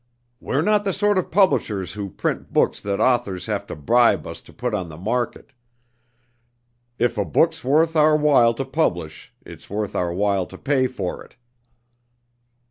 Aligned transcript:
"We're 0.39 0.63
not 0.63 0.83
the 0.83 0.93
sort 0.93 1.19
of 1.19 1.29
publishers 1.29 1.93
who 1.93 2.09
print 2.09 2.51
books 2.51 2.81
that 2.81 2.99
authors 2.99 3.45
have 3.45 3.67
to 3.67 3.75
bribe 3.75 4.25
us 4.25 4.41
to 4.41 4.51
put 4.51 4.73
on 4.73 4.89
the 4.89 4.97
market. 4.97 5.53
If 6.97 7.19
a 7.19 7.23
book's 7.23 7.63
worth 7.63 7.95
our 7.95 8.15
while 8.17 8.55
to 8.55 8.65
publish, 8.65 9.31
it's 9.45 9.69
worth 9.69 9.95
our 9.95 10.11
while 10.11 10.47
to 10.47 10.57
pay 10.57 10.87
for 10.87 11.23
it." 11.23 11.35